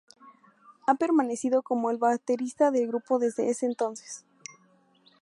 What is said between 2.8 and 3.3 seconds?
grupo